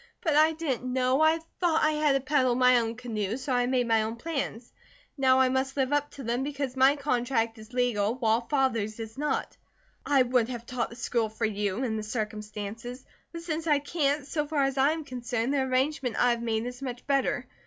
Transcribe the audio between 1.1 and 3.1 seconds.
I thought I had to paddle my own